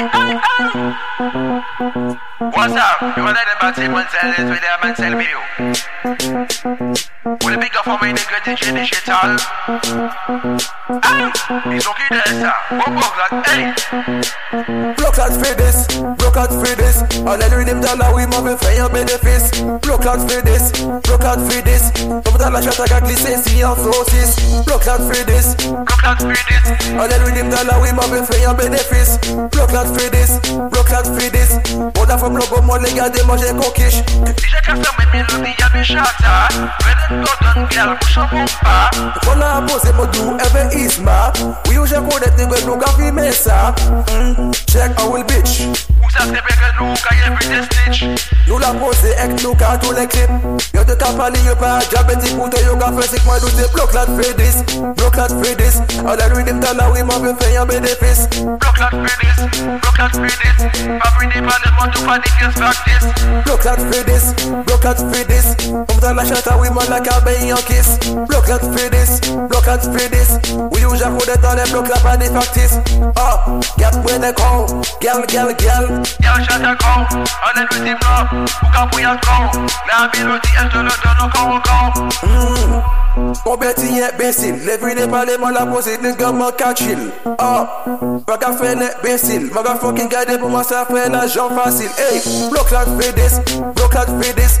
What's 0.00 0.08
up? 2.72 3.04
You 3.16 3.22
want 3.22 3.36
that 3.36 3.52
about 3.52 3.76
it, 3.76 3.90
man 3.92 4.08
tell 4.08 4.32
it 4.32 4.48
with 4.48 4.64
them 4.64 4.80
and 4.80 4.96
tell 4.96 5.12
me 5.12 5.28
you. 5.28 5.36
Will 7.44 7.52
it 7.52 7.60
be 7.60 7.68
go 7.68 7.84
for 7.84 8.00
me 8.00 8.16
the 8.16 8.24
good 8.24 8.40
DJ 8.48 8.72
the 8.72 8.80
shit 8.88 9.04
all? 9.12 9.36
Hey, 11.04 11.28
it's 11.76 11.84
at 11.84 12.00
there, 12.08 12.32
sir. 12.32 12.56
One 12.80 12.96
more 12.96 13.12
like, 13.12 13.44
hey. 13.44 13.76
Block 14.96 15.20
out 15.20 15.36
for 15.36 15.52
this, 15.52 15.84
block 16.16 16.36
out 16.40 16.48
for 16.48 16.72
this. 16.80 17.04
All 17.28 17.36
the 17.36 17.52
rhythm 17.52 17.84
dollar 17.84 18.16
we 18.16 18.24
moving 18.24 18.56
for 18.56 18.72
your 18.72 18.88
benefits. 18.88 19.60
Block 19.84 20.08
out 20.08 20.24
for 20.24 20.40
this, 20.40 20.72
block 21.04 21.28
out 21.28 21.44
for 21.44 21.60
this. 21.60 21.92
The 22.40 22.48
last 22.48 22.64
shot 22.64 22.80
I 22.80 22.88
got 22.88 23.02
glisten, 23.04 23.36
see 23.36 23.58
your 23.60 23.76
forces. 23.76 24.64
Block 24.64 24.88
out 24.88 25.04
for 25.04 25.20
this, 25.28 25.52
block 25.60 26.04
out 26.08 26.24
for 26.24 26.32
this. 26.32 26.64
All 26.96 27.04
the 27.04 27.20
rhythm 27.20 27.52
dollar 27.52 27.76
we 27.84 27.92
moving 27.92 28.24
for 28.24 28.40
your 28.40 28.56
benefits. 28.56 29.20
Block 29.52 29.76
out 29.76 29.89
for 29.94 30.10
this, 30.10 30.38
block 30.70 30.90
out 30.92 31.06
for 31.06 31.30
this. 31.30 31.58
Oda 31.98 32.18
from 32.18 32.34
logo 32.34 32.62
moi 32.62 32.78
les 32.78 32.92
gars 32.92 33.08
des 33.08 33.22
manger 33.24 33.52
coquiche. 33.54 34.02
DJ 34.36 34.60
Custom 34.64 34.94
with 34.98 35.12
melody, 35.12 35.54
y'a 35.58 35.68
des 35.70 35.84
shatta. 35.84 36.48
Red 36.84 36.98
and 37.10 37.24
golden 37.24 37.68
girl, 37.68 37.96
push 38.00 38.18
up 38.18 38.32
on 38.32 38.46
pas. 38.62 38.90
Kon 39.24 39.38
la 39.38 39.62
pose 39.62 39.92
mo 39.94 40.06
do 40.06 40.36
ever 40.38 40.70
isma. 40.76 41.32
We 41.68 41.74
use 41.74 41.92
a 41.92 42.00
code 42.00 42.22
that 42.22 42.38
we 42.38 42.66
no 42.66 42.76
gafi 42.76 43.12
mesa. 43.12 43.74
Mm, 44.08 44.52
check 44.66 44.98
our 45.00 45.22
bitch. 45.24 45.66
Où 46.02 46.10
ça 46.10 46.24
se 46.24 46.32
fait 46.32 46.72
nous, 46.78 46.94
quand 47.02 47.16
y'a 47.16 47.30
plus 47.36 47.48
de 47.48 47.79
stitch. 47.80 48.30
Nou 48.50 48.58
la 48.58 48.72
pose 48.74 49.12
ek 49.22 49.36
nou 49.44 49.54
ka 49.54 49.76
tou 49.78 49.94
le 49.94 50.08
klip 50.10 50.30
Yo 50.74 50.82
te 50.82 50.96
ka 50.98 51.12
pali 51.14 51.38
yo 51.46 51.54
pa 51.60 51.76
diabetik 51.92 52.32
pou 52.34 52.50
te 52.50 52.58
yo 52.64 52.74
ka 52.80 52.88
fesik 52.96 53.22
Mwen 53.22 53.38
doute 53.44 53.68
blok 53.76 53.94
lat 53.94 54.10
fredis 54.16 54.56
Blok 54.98 55.18
lat 55.20 55.34
fredis 55.38 55.78
All 56.02 56.18
the 56.18 56.26
rhythm 56.34 56.58
tala 56.58 56.88
we 56.90 57.04
ma 57.06 57.20
be 57.22 57.30
fè 57.38 57.52
yon 57.54 57.68
benefis 57.70 58.26
Block 58.42 58.80
out 58.82 58.96
for 58.96 59.14
this. 59.22 59.38
Block 59.84 60.00
out 60.00 60.16
for 60.16 60.26
this. 60.26 60.58
Pas 60.98 61.10
des 61.20 61.42
panels, 61.46 61.74
moi 61.78 61.86
tout 61.94 62.02
pas 62.02 62.18
practice. 62.18 63.06
Blok 63.44 63.64
lat 63.64 63.80
fredis 63.86 64.34
Blok 64.66 64.84
lat 64.84 64.98
fredis 65.12 65.46
Om 65.70 66.00
ta 66.00 66.12
la 66.12 66.24
shatta 66.24 66.58
we 66.58 66.70
man 66.74 66.90
la 66.90 66.98
ka 67.06 67.20
be 67.22 67.36
yon 67.46 67.62
kiss 67.70 68.00
Blok 68.26 68.48
lat 68.50 68.66
fredis 68.74 69.20
Blok 69.46 69.66
lat 69.66 69.86
fredis 69.94 70.40
We 70.74 70.82
use 70.82 71.02
a 71.06 71.14
code 71.14 71.38
dans 71.40 71.54
les 71.54 71.70
blocs 71.70 71.88
la 71.88 72.02
pa 72.02 72.16
di 72.16 72.26
factis 72.34 72.80
Oh, 73.14 73.60
get 73.78 73.94
when 74.02 74.22
they 74.22 74.32
call 74.32 74.66
Gal, 75.00 75.22
gal, 75.28 75.54
gal 75.54 76.02
Y'a 76.20 76.34
un 76.34 76.42
chat 76.42 76.58
à 76.64 76.74
con, 77.70 77.76
on 77.78 77.84
est 77.84 77.90
le 77.90 77.94
team 77.94 77.98
là, 78.02 78.28
ou 78.32 78.66
quand 78.74 78.88
vous 78.92 78.98
y 78.98 79.04
a 79.04 79.16
con. 79.16 79.66
La 79.88 80.10
mélodie, 80.18 80.50
elle 80.60 80.68
te 80.68 80.76
le 80.78 80.82
donne 80.82 81.20
encore, 81.22 81.54
encore. 81.54 82.10
Combien 83.44 83.72
t'y 83.72 83.98
est 83.98 84.12
imbécile 84.12 84.54
Levi 84.64 84.94
n'est 84.94 85.08
pas 85.08 85.24
les 85.24 85.36
mots 85.36 85.50
la 85.50 85.66
pose 85.66 85.88
Nigga 86.02 86.32
man 86.32 86.52
ka 86.56 86.74
chill 86.74 87.10
Oh 87.26 87.66
Baga 88.26 88.52
fait 88.52 88.74
l'imbécile 88.74 89.50
Baga 89.50 89.74
fucking 89.74 90.08
garder 90.08 90.38
pour 90.38 90.48
moi 90.48 90.62
ça 90.62 90.86
fait 90.86 91.08
l'argent 91.08 91.50
facile 91.50 91.90
Hey 91.98 92.22
Block 92.50 92.70
that 92.70 92.86
for 92.86 93.12
this 93.14 93.40
Block 93.74 93.92
that 93.92 94.06
for 94.06 94.34
this 94.34 94.60